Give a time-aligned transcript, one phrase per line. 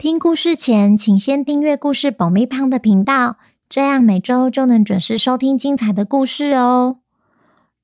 [0.00, 3.36] 听故事前，请先订阅故事爆米花的频道，
[3.68, 7.00] 这样每周就能准时收听精彩的故事哦。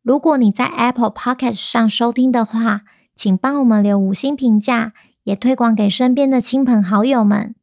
[0.02, 2.84] 如果你在 Apple Podcast 上收听的话，
[3.14, 7.54] 请帮我们留五星评价，也推广给身边的亲朋好友们。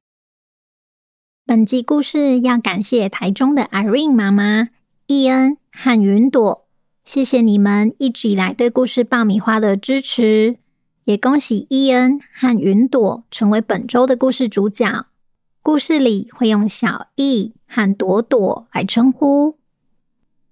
[1.48, 4.70] 本集故事要感谢台中的 Irene 妈妈、
[5.08, 6.68] 伊恩和云朵，
[7.04, 10.58] 谢谢你们一直以来对故事爆米花的支持。
[11.06, 15.08] 也恭喜伊恩和云朵成为本周的故事主角。
[15.62, 19.58] 故事里会用小易和朵朵来称呼。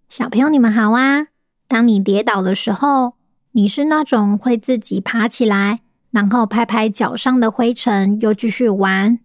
[0.09, 1.28] 小朋友，你们好啊！
[1.70, 3.14] 当你跌倒的时候，
[3.52, 9.20] 你是那种会自己爬起来，然后拍拍脚上的灰尘，又继续玩，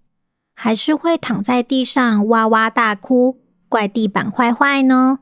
[0.55, 5.21] 还是会躺在地上哇哇大哭，怪地板坏坏呢？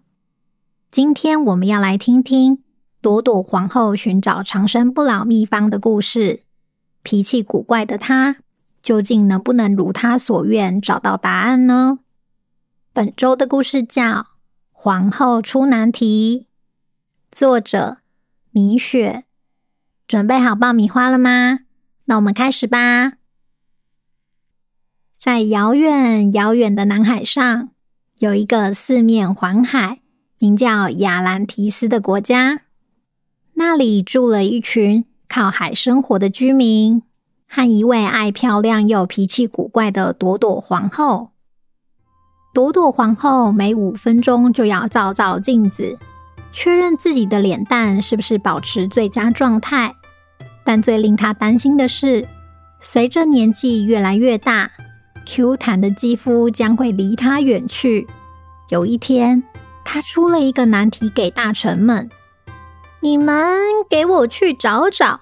[0.91, 2.64] 今天我们要来听听。
[3.05, 6.41] 朵朵皇后寻找长生不老秘方的故事，
[7.03, 8.37] 脾气古怪的她，
[8.83, 11.99] 究竟能不能如她所愿找到答案呢？
[12.95, 14.03] 本周的故事叫
[14.73, 16.47] 《皇后出难题》，
[17.31, 17.99] 作者
[18.53, 19.25] 米雪。
[20.09, 21.59] 准备好爆米花了吗？
[22.07, 23.13] 那我们开始吧。
[25.19, 27.69] 在遥远遥远的南海上，
[28.17, 30.01] 有一个四面环海、
[30.39, 32.63] 名叫亚兰提斯的国家。
[33.57, 37.03] 那里住了一群靠海生活的居民，
[37.49, 41.31] 和一位爱漂亮又脾气古怪的朵朵皇后。
[42.53, 45.97] 朵朵皇后每五分钟就要照照镜子，
[46.53, 49.95] 确认自己的脸蛋是不是保持最佳状态。
[50.65, 52.27] 但最令她担心的是，
[52.81, 54.71] 随着年纪越来越大
[55.27, 58.07] ，Q 弹的肌肤将会离她远去。
[58.71, 59.43] 有一天，
[59.85, 62.09] 她出了一个难题给大臣们。
[63.05, 63.61] 你们
[63.91, 65.21] 给我去找找，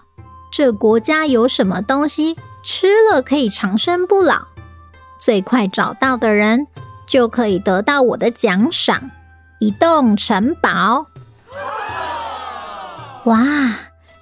[0.53, 4.41] 这国家有什么东西吃了可以长生不老？
[5.19, 6.69] 最快找到的人
[7.09, 9.11] 就可以得到我的奖赏——
[9.59, 11.07] 一栋城堡。
[13.25, 13.77] 哇！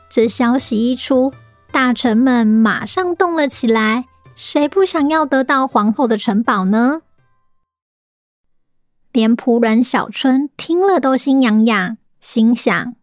[0.08, 1.34] 这消息一出，
[1.70, 4.06] 大臣们马上动了起来。
[4.34, 7.02] 谁不想要得到皇后的城堡呢？
[9.12, 12.94] 连仆人小春听了都心痒痒，心想。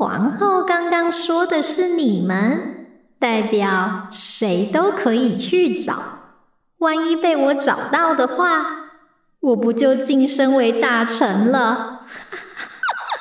[0.00, 2.86] 皇后刚刚说的是你们，
[3.18, 6.02] 代表谁都可以去找。
[6.78, 8.64] 万一被我找到的话，
[9.40, 12.06] 我不就晋升为大臣了？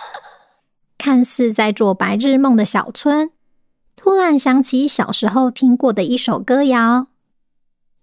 [0.97, 3.31] 看似在做白日梦的小春，
[3.97, 7.07] 突然想起小时候听过的一首歌谣：“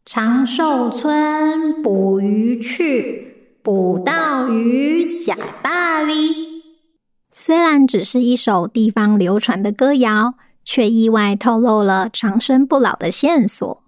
[0.04, 6.55] 长寿村捕鱼去，捕到鱼假大利。”
[7.38, 13.82] 虽然只是一首地方流传的歌谣，却意外透露了长生不老的线索。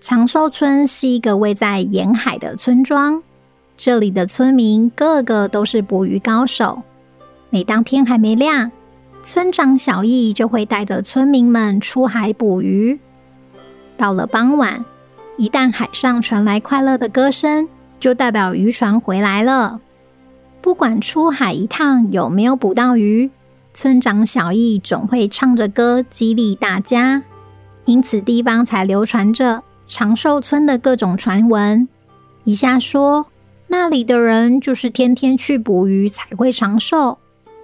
[0.00, 3.24] 长寿村是一个位在沿海的村庄，
[3.76, 6.80] 这里的村民个个都是捕鱼高手。
[7.50, 8.70] 每当天还没亮，
[9.24, 13.00] 村长小易就会带着村民们出海捕鱼。
[13.96, 14.84] 到了傍晚，
[15.36, 19.80] 一旦海上传来快乐的歌声，就代表渔船回来了。
[20.68, 23.30] 不管出海一趟有没有捕到鱼，
[23.72, 27.22] 村长小易总会唱着歌激励大家，
[27.86, 31.88] 因此地方才流传着长寿村的各种传闻。
[32.44, 33.28] 一下说
[33.68, 37.16] 那里的人就是天天去捕鱼才会长寿，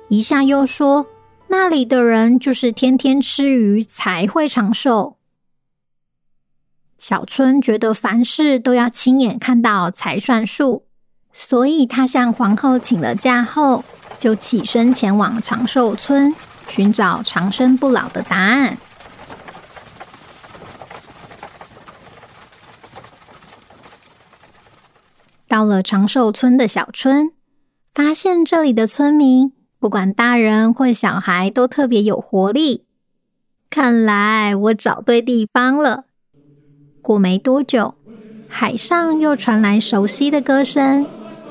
[0.08, 1.04] 一下又说
[1.48, 5.18] 那里的人就是天天吃鱼才会长寿。
[6.96, 10.86] 小春觉得凡事都要亲眼看到才算数。
[11.36, 13.84] 所以，他向皇后请了假后，
[14.16, 16.32] 就起身前往长寿村
[16.68, 18.78] 寻找长生不老的答案。
[25.48, 27.32] 到了长寿村的小村，
[27.92, 32.84] 发现这里的村民不管大人或小孩都特别有活力。
[33.68, 36.04] 看来我找对地方了。
[37.02, 37.96] 过没多久，
[38.48, 41.04] 海上又传来熟悉的歌声。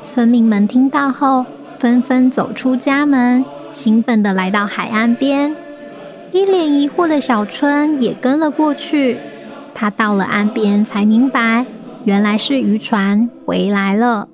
[0.03, 1.45] 村民们听到后，
[1.79, 5.55] 纷纷走出家门，兴奋地来到海岸边。
[6.31, 9.17] 一脸疑惑的小春也跟了过去。
[9.73, 11.65] 他到了岸边，才明白
[12.03, 14.27] 原来是渔船回来了。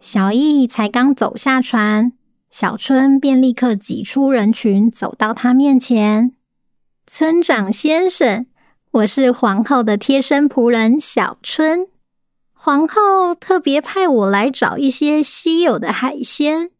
[0.00, 2.12] 小易才刚走下船，
[2.50, 6.32] 小春便立刻挤出人群，走到他面前
[7.06, 8.46] ：“村长先生，
[8.92, 11.86] 我是皇后的贴身仆人小春。
[12.62, 16.70] 皇后特别派我来找一些稀有的海鲜，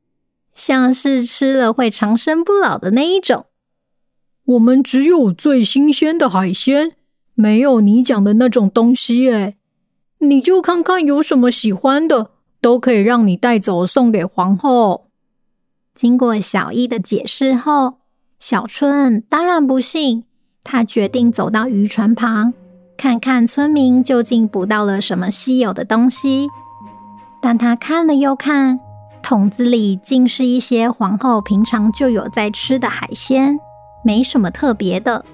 [0.55, 3.47] 像是吃了会长生不老的那一种。
[4.45, 6.93] 我们只有最新鲜的海鲜。”
[7.33, 9.57] 没有你讲的那种东西诶，
[10.19, 15.07] 你就看看有什么喜欢的，都可以让你带走送给皇后。
[15.95, 17.95] 经过小易的解释后，
[18.39, 20.25] 小春当然不信，
[20.63, 22.53] 他决定走到渔船旁，
[23.01, 26.49] 看看村民究竟捕到了什么稀有的东西。
[27.41, 28.79] 但他看了又看，
[29.23, 33.59] 桶子里竟是一些皇后平常就有在吃的海鲜，
[34.05, 35.25] 没什么特别的。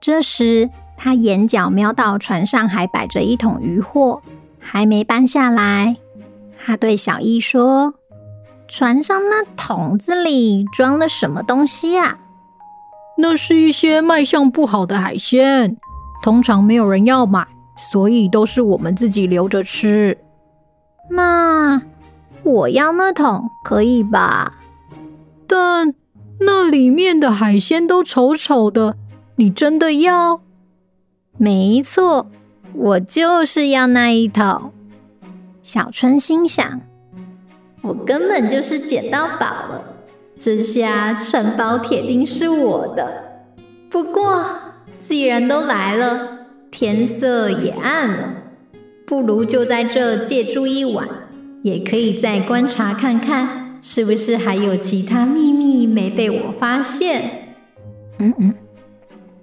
[0.00, 4.22] 这时，他眼角瞄到船上还摆着一桶渔货，
[4.60, 5.96] 还没搬下来。
[6.64, 7.94] 他对小易说
[8.70, 12.18] ：“船上那桶子里装了什么东西啊
[13.18, 15.76] ？”“那是一些卖相不好的海鲜，
[16.26, 17.46] 通常没有人要买，
[17.78, 20.18] 所以都是我们自己留着吃。
[21.08, 21.80] ”“那
[22.42, 24.58] 我要那桶可以吧
[25.46, 25.94] ？”“但
[26.40, 28.96] 那里面的海鲜都丑丑的，
[29.36, 30.40] 你真的要？”
[31.38, 32.26] 没错，
[32.74, 34.72] 我就是要那一桶。
[35.62, 36.80] 小春心想：
[37.82, 39.84] 我根本就是捡到宝了，
[40.36, 43.22] 这下城堡铁定是我的。
[43.88, 44.44] 不过，
[44.98, 48.34] 既然都来了，天色也暗了，
[49.06, 51.08] 不如就在这借住一晚，
[51.62, 57.54] 也可以再观察看看，是不是还有其他秘密没被我发现。
[58.18, 58.54] 嗯嗯，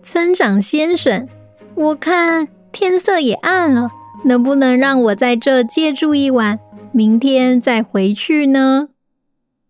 [0.01, 1.27] 村长先生。
[1.75, 3.89] 我看天色也暗了，
[4.25, 6.59] 能不能让我在这借住一晚，
[6.91, 8.89] 明天再回去呢？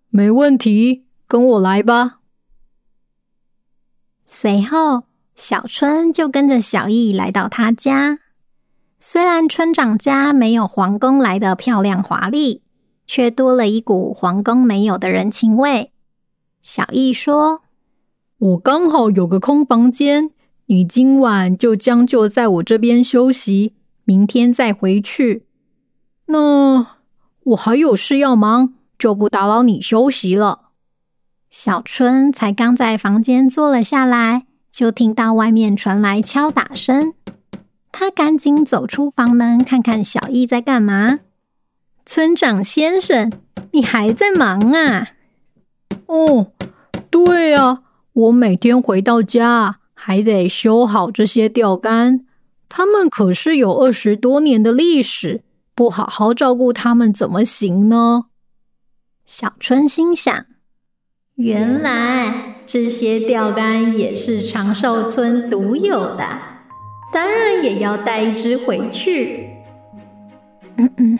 [0.10, 2.20] 没问题，跟我来吧。
[4.26, 5.04] 随后，
[5.36, 8.20] 小春就跟着小易来到他家。
[9.00, 12.62] 虽然村长家没有皇宫来的漂亮华丽，
[13.06, 15.92] 却多了一股皇宫没有的人情味。
[16.62, 17.64] 小易说
[18.40, 20.32] ：“我刚好有个空房间。”
[20.68, 23.74] 你今晚就将就在我这边休息，
[24.06, 25.46] 明天再回去。
[26.28, 26.88] 那
[27.44, 30.70] 我还有事要忙，就不打扰你休息了。
[31.50, 37.14] 小春才刚在房间坐了下来，就听到外面传来敲打声。
[37.92, 41.20] 他赶紧走出房门，看看小易在干嘛。
[42.08, 43.32] 村长先生，
[43.72, 45.10] 你还在忙啊？
[46.08, 46.48] 哦，
[47.12, 47.84] 对啊，
[48.14, 49.80] 我每天回到家。
[49.96, 52.26] 还得修好这些钓竿，
[52.68, 55.44] 他们可是有二十多年的历史，
[55.74, 58.26] 不好好照顾他们怎么行呢？
[59.26, 60.46] 小春心想，
[61.36, 66.24] 原来这些钓竿也是长寿村独有的，
[67.12, 69.50] 当然也要带一只回去。
[70.78, 71.20] 嗯嗯，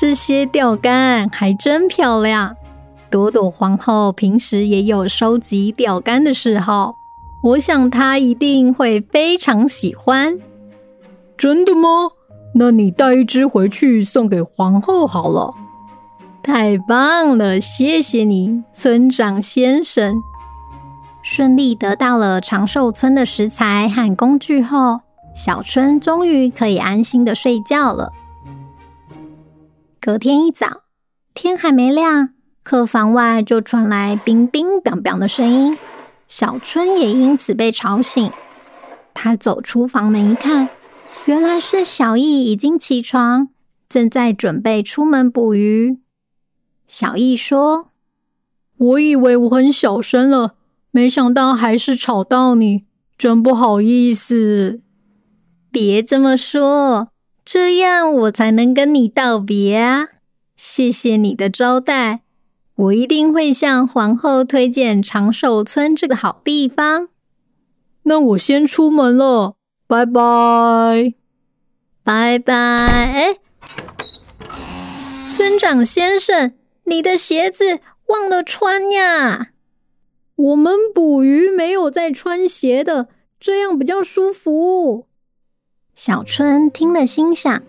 [0.00, 2.56] 这些钓竿还真漂亮。
[3.10, 6.94] 朵朵皇后平时也有收集钓竿的嗜好。
[7.42, 10.38] 我想她一定会非常喜欢。
[11.36, 12.12] 真的吗？
[12.54, 15.52] 那你带一只回去送给皇后好了。
[16.44, 20.16] 太棒了，谢谢你，村长先生。
[21.22, 25.00] 顺利得到了长寿村的食材和工具后，
[25.34, 28.12] 小春终于可以安心的睡觉了。
[29.98, 30.82] 隔天一早，
[31.32, 35.78] 天还没亮，客房外就传来冰冰冰冰的声音。
[36.28, 38.30] 小春也因此被吵醒，
[39.14, 40.68] 他走出房门一看，
[41.24, 43.48] 原来是小易已经起床，
[43.88, 46.03] 正在准备出门捕鱼。
[46.86, 47.90] 小易说
[48.76, 50.54] ：“我以为我很小声了，
[50.90, 52.84] 没想到还是吵到你，
[53.18, 54.80] 真不好意思。”
[55.72, 57.08] 别这么说，
[57.44, 60.08] 这样我才能跟你道别啊！
[60.56, 62.20] 谢谢你的招待。
[62.76, 67.08] 我一定会向皇后推荐长寿村这个好地方。
[68.04, 69.54] 那我先出门了，
[69.86, 71.14] 拜拜，
[72.02, 72.54] 拜拜。
[72.54, 73.38] 哎，
[75.28, 76.52] 村长先生，
[76.84, 79.48] 你的鞋子忘了穿呀？
[80.36, 85.06] 我们捕鱼没有在穿鞋的，这样比较舒服。
[85.94, 87.62] 小春听了，心想：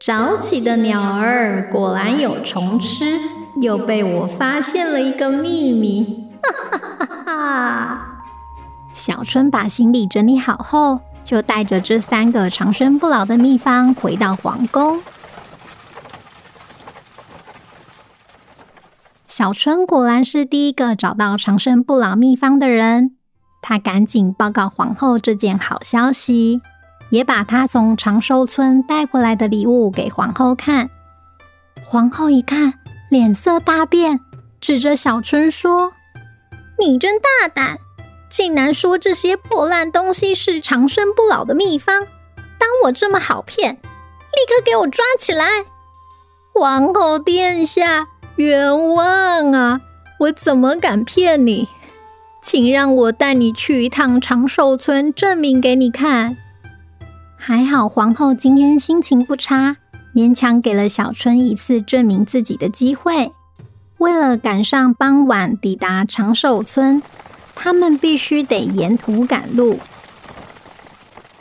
[0.00, 3.20] 早起的鸟儿果然有虫吃。
[3.62, 8.22] 又被我发现了一个秘密，哈哈哈哈！
[8.92, 15.00] 小春把行李整理好后，就带着这三个长生不老的秘方回到皇宫。
[19.36, 23.18] 小春果然是第一个找到长生不老秘方的人，
[23.60, 26.62] 他赶紧报告皇后这件好消息，
[27.10, 30.88] 也把他从长寿村带回来的礼物给皇后看。
[31.84, 32.72] 皇后一看，
[33.10, 34.20] 脸色大变，
[34.58, 35.92] 指着小春说
[36.80, 37.78] ：“你真大胆！”
[38.32, 42.06] 竟然说这些破烂东西是长生不老的秘方，
[42.58, 43.74] 当我这么好骗？
[43.74, 43.80] 立
[44.48, 45.46] 刻给我抓起来！
[46.54, 49.80] 皇后殿下，冤枉啊！
[50.20, 51.68] 我怎么敢骗你？
[52.42, 56.36] 请让我带你去一趟长寿村，证明给你看。
[57.36, 59.76] 还好皇后今天心情不差，
[60.14, 63.32] 勉强给了小春一次证明自己的机会。
[63.98, 67.02] 为了赶上傍晚抵达长寿村。
[67.58, 69.78] 他们必须得沿途赶路。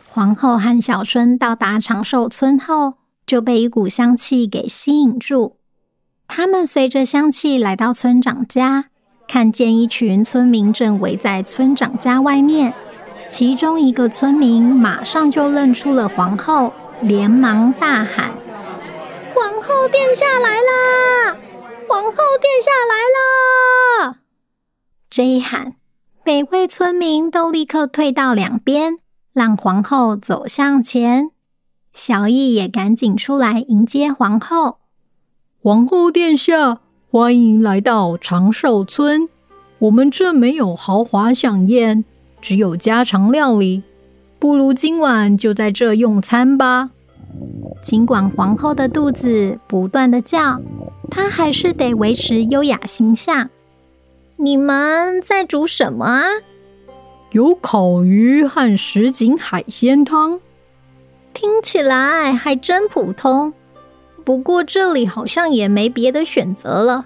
[0.07, 2.93] 皇后和小春到达长寿村后，
[3.27, 5.57] 就被一股香气给吸引住。
[6.27, 8.85] 他们随着香气来到村长家，
[9.27, 12.73] 看见一群村民正围在村长家外面。
[13.27, 18.31] 其中一个村民马上就认出了皇后，连忙大喊
[19.33, 21.37] ：“皇后殿下来啦！
[21.87, 24.17] 皇后殿下来啦！”
[25.09, 25.73] 这一喊。
[26.27, 28.97] 每位村民都立刻退到两边，
[29.31, 31.29] 让皇后走向前。
[31.93, 34.79] 小艺也赶紧出来迎接皇后。
[35.65, 36.77] 皇后殿下，
[37.09, 39.27] 欢迎来到长寿村。
[39.79, 42.05] 我们这没有豪华享宴，
[42.39, 43.81] 只有家常料理。
[44.37, 46.91] 不如今晚就在这用餐吧。
[47.81, 50.61] 尽管皇后的肚子不断的叫，
[51.09, 53.49] 她还是得维持优雅形象。
[54.35, 56.25] 你们在煮什么啊？
[57.31, 60.39] 有烤鱼和什锦海鲜汤，
[61.33, 63.51] 听起来还真普通。
[64.25, 67.05] 不过这里好像也没别的选择了，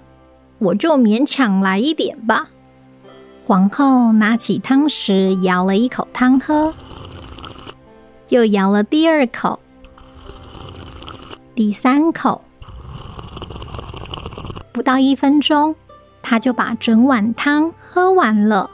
[0.58, 2.48] 我就勉强来一点吧。
[3.46, 6.72] 皇后拿起汤匙舀了一口汤喝，
[8.30, 9.60] 又舀了第二口、
[11.54, 12.42] 第三口，
[14.72, 15.76] 不到一分钟。
[16.22, 18.70] 他就把整碗汤喝完了，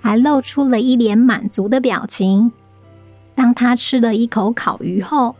[0.00, 2.50] 还露出了一脸满足的表情。
[3.36, 5.36] 当他吃了一口烤鱼后，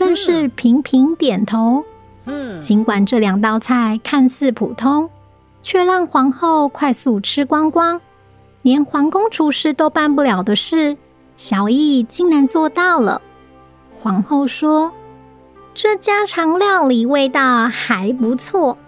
[0.00, 1.84] 更是频频点头。
[2.24, 5.10] 嗯，尽管这两道菜看似普通，
[5.62, 8.00] 却让皇后快速吃光光。
[8.62, 10.96] 连皇宫厨师都办不了的事，
[11.36, 13.20] 小易竟然做到了。
[14.00, 14.90] 皇后说
[15.74, 18.78] ：“这家常料理味道还不错。”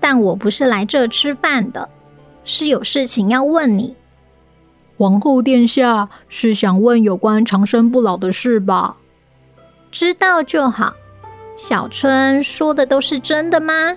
[0.00, 1.86] 但我不是来这吃饭的，
[2.44, 3.94] 是有事情要问你。
[4.96, 8.96] 皇后殿下是想问有关长生不老的事吧？
[9.90, 10.94] 知道就好。
[11.56, 13.96] 小春说的都是真的吗？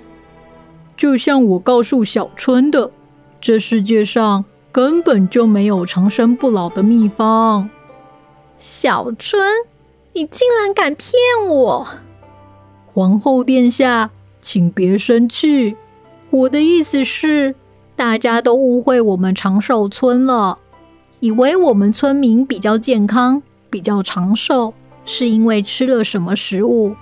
[0.97, 2.91] 就像我告诉小春的，
[3.39, 7.69] 这世界上根本就没有长生不老的秘方。
[8.57, 9.41] 小春，
[10.13, 11.13] 你竟然敢骗
[11.49, 11.87] 我！
[12.93, 15.75] 皇后殿下，请别生气。
[16.29, 17.55] 我的意思是，
[17.95, 20.59] 大家都误会我们长寿村了，
[21.19, 24.73] 以为我们村民比较健康、比较长寿，
[25.05, 26.95] 是因为吃了什么食物。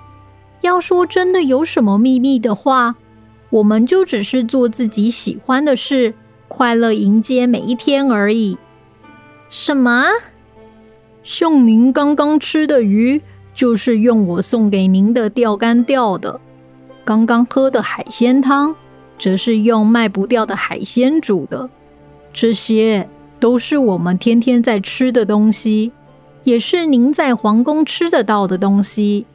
[0.62, 2.96] 要说真的有什么秘密的话，
[3.50, 6.14] 我们就只是做自己喜欢的事，
[6.48, 8.58] 快乐迎接每一天而已。
[9.50, 10.06] 什么？
[11.24, 13.22] 像您刚刚吃的鱼，
[13.54, 16.40] 就是用我送给您的钓竿钓的；
[17.04, 18.76] 刚刚喝的海鲜汤。
[19.20, 21.70] 则是用卖不掉的海鲜煮的，
[22.34, 23.08] 这些
[23.40, 25.92] 都是我们天天在吃的东西，
[26.44, 29.26] 也是您在皇宫吃得到的东西。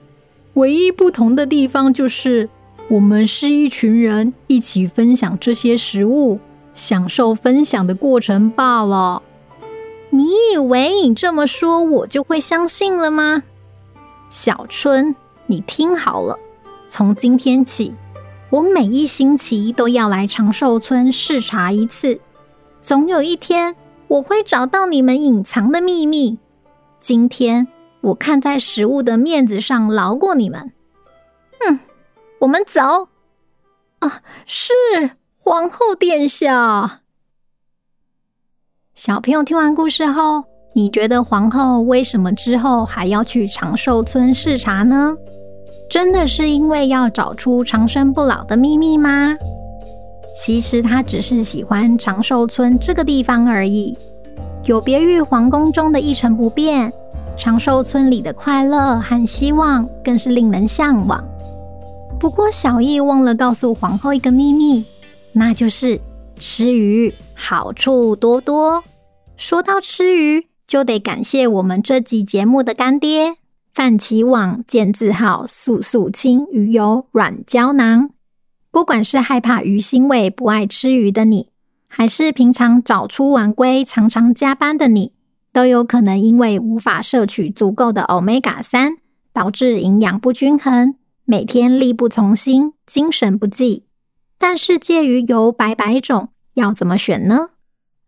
[0.55, 2.49] 唯一不同的地方就是，
[2.89, 6.41] 我们是一群人一起分享这些食物，
[6.75, 9.23] 享受分享的过程罢了。
[10.11, 13.43] 你以为你这么说，我就会相信了吗？
[14.31, 15.15] 小春，
[15.47, 16.39] 你听好了，
[16.87, 17.93] 从今天起。
[18.49, 22.21] 我每一星期都要来长寿村视察一次，
[22.81, 23.75] 总有一天
[24.09, 26.39] 我会找到你们隐藏的秘密。
[27.09, 27.69] 今天
[28.01, 30.73] 我看在食物的面子上饶过你们。
[31.65, 31.79] 嗯，
[32.41, 32.81] 我们走。
[34.01, 34.73] 啊，是
[35.39, 37.03] 皇后殿下。
[38.97, 40.43] 小朋友听完故事后，
[40.75, 45.15] 你觉得皇后为什么之后还要去长寿村视察呢？
[45.89, 49.37] 真的是因为要找出长生不老的秘密吗？
[50.45, 53.97] 其实她只是喜欢长寿村这个地方而已。
[54.67, 56.93] 有别于皇宫中的一成不变，
[57.39, 61.25] 长寿村里的快乐和希望更是令人向往。
[62.19, 64.85] 不过，小艺忘了告诉皇后一个秘密，
[65.33, 66.01] 那就是
[66.41, 68.83] 吃鱼好处多多。
[69.37, 73.37] 说到吃鱼，就得感谢我们这集节目的干爹——
[73.73, 78.11] 范琪网健字号素素清鱼油软胶囊。
[78.73, 81.51] 不管是害怕鱼腥味、不爱吃鱼的你，
[81.99, 85.15] 还是平常早出晚归、常常加班的你，
[85.51, 88.99] 都有可能因为无法摄取足够的 Omega 三，
[89.33, 93.85] 导致营养不均衡，每天力不从心、精神不济。
[94.37, 97.49] 但是介于油百百种，要怎么选呢？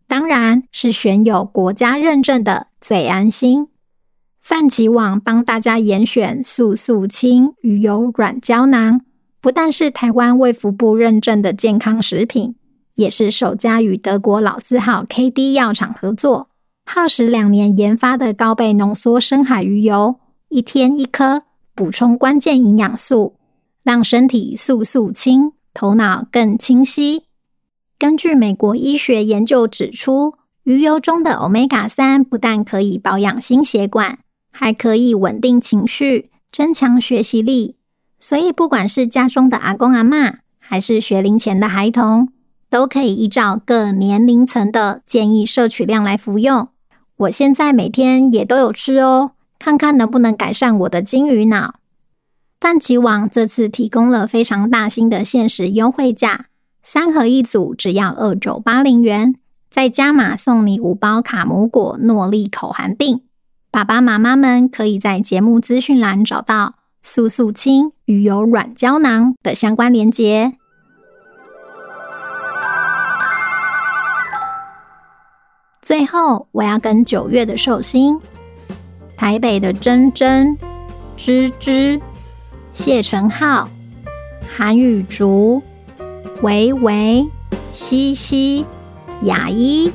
[0.07, 3.69] 当然是选有国家认证的最安心。
[4.39, 9.01] 范琪网帮大家严选速速清鱼油软胶囊。
[9.41, 12.53] 不但是台湾卫福部认证的健康食品，
[12.99, 16.49] 也是首家与德国老字号 KD 药厂合作，
[16.85, 23.35] 耗时两年研发的高倍浓缩深海鱼油，一天一颗，补充关键营养素，
[23.83, 27.23] 让身体速速清，头脑更清晰。
[27.97, 34.19] 根据美国医学研究指出，鱼油中的 Omega 三不但可以保养心血管，
[34.51, 37.77] 还可以稳定情绪，增强学习力。
[38.19, 42.27] 所以，不管是家中的阿公阿嬷，还是学龄前的孩童，
[42.69, 46.69] 都可以依照各年龄层的建议摄取量来服用。
[47.17, 51.75] 我现在每天也都有吃哦，看看能不能改善我的金鱼脑。
[52.59, 56.47] 范琪网这次提供了非常大型的限时优惠价，
[56.83, 59.35] 三盒一组只要二九八零元，
[59.71, 63.21] 再加码送你五包卡姆果诺丽口含錠。
[63.71, 66.75] 爸爸妈妈们可以在节目资讯栏找到。
[67.01, 70.58] 速速清鱼油软胶囊的相关链接。
[75.89, 78.19] 最后，我要跟九月的寿星、
[79.17, 80.55] 台北的珍珍、
[81.17, 81.99] 芝芝、
[82.75, 83.67] 谢承浩、
[84.55, 85.63] 韩雨竹、
[86.43, 87.27] 维维、
[87.73, 88.67] 西西、
[89.23, 89.91] 雅一、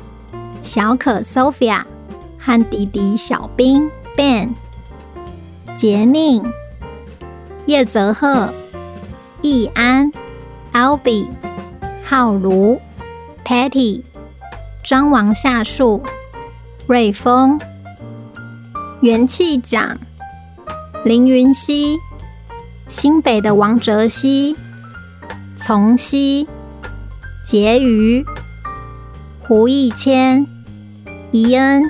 [0.64, 1.84] 小可 Sophia
[2.40, 4.48] 和弟弟小兵 Ben、
[5.76, 6.42] 杰宁。
[7.66, 8.52] 叶泽赫、
[9.42, 10.10] 易安、
[10.72, 11.28] Albi、
[12.04, 12.80] 浩如、
[13.44, 14.02] Patty、
[14.84, 16.02] 张王夏树、
[16.86, 17.58] 瑞丰、
[19.00, 19.98] 元气奖、
[21.04, 21.98] 林云熙、
[22.86, 24.54] 新北的王哲熙、
[25.56, 26.46] 从熙、
[27.46, 28.24] 婕妤、
[29.40, 30.46] 胡一谦、
[31.32, 31.82] 怡恩、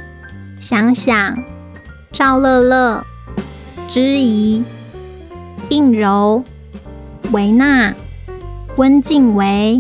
[0.61, 1.45] 想想、
[2.13, 3.05] 赵乐乐、
[3.89, 4.65] 知怡。
[5.71, 6.45] 应柔、
[7.33, 7.95] 维娜、
[8.77, 9.79] 温静维、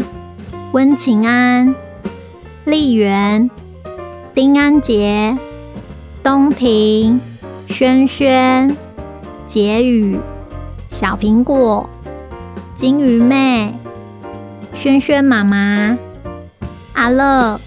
[0.73, 1.75] 温晴安、
[2.65, 3.51] 丽媛、
[4.33, 5.37] 丁安杰、
[6.23, 7.21] 东婷、
[7.67, 8.77] 轩轩、
[9.47, 10.19] 杰宇、
[10.89, 11.89] 小苹果、
[12.75, 13.75] 金鱼妹、
[14.75, 15.99] 轩轩妈妈、
[16.95, 17.61] 阿乐、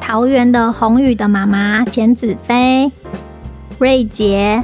[0.00, 2.90] 桃园的宏宇的妈妈钱子飞、
[3.78, 4.62] 瑞杰、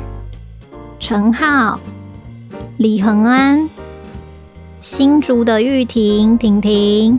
[0.98, 1.81] 陈浩。
[2.79, 3.68] 李恒安、
[4.81, 7.18] 新竹的玉婷、婷婷、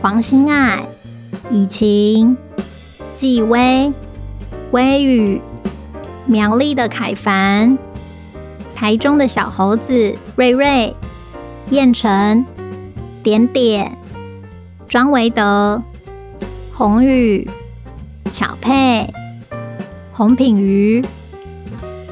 [0.00, 0.82] 黄心爱、
[1.50, 2.36] 以晴、
[3.12, 3.92] 纪薇、
[4.70, 5.40] 微雨、
[6.26, 7.78] 苗栗的凯凡、
[8.74, 10.94] 台中的小猴子瑞瑞、
[11.70, 12.44] 燕城、
[13.22, 13.96] 点点、
[14.86, 15.82] 庄维德、
[16.72, 17.48] 宏宇、
[18.32, 19.12] 巧佩、
[20.12, 21.04] 洪品瑜、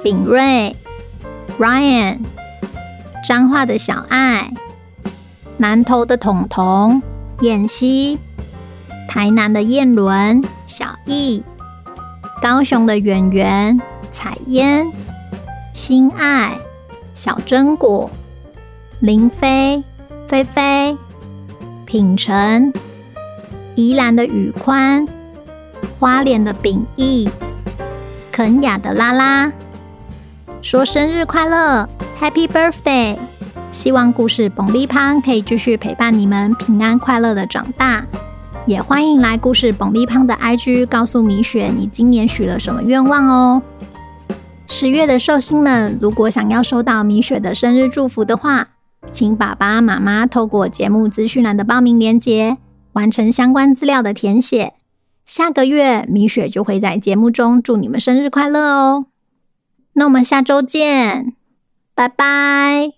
[0.03, 0.77] 炳瑞、
[1.59, 2.19] Ryan。
[3.25, 4.53] 彰化的小爱，
[5.57, 7.01] 南投的彤彤、
[7.41, 8.19] 燕西，
[9.09, 11.43] 台南的燕伦、小艺，
[12.41, 13.81] 高雄的圆圆、
[14.13, 14.91] 彩嫣、
[15.75, 16.57] 心爱、
[17.15, 18.11] 小榛果、
[19.01, 19.83] 林飞、
[20.27, 20.97] 菲菲、
[21.85, 22.73] 品成，
[23.75, 25.07] 宜兰的宇宽，
[25.99, 27.29] 花莲的秉义，
[28.31, 29.53] 肯雅的拉拉，
[30.63, 31.89] 说生日快乐
[32.21, 33.19] ！Happy birthday！
[33.71, 38.05] 希望故事蹦力胖可以继续陪伴你们平安快乐的长大。
[38.65, 43.63] 也欢迎来故事蹦力胖的 IG 告诉米雪你今年许了什么愿望哦。
[44.69, 48.69] 十月的寿星们，如果想要收到米雪的生日祝福的话，
[49.11, 52.59] 请爸爸妈妈透过节目资讯栏的报名链接
[52.93, 54.75] 完成相关资料的填写。
[55.27, 59.07] 下个月米雪就会在节目中祝你们生日快乐哦。
[59.95, 61.35] 那我们下周见。
[61.95, 62.93] 拜拜。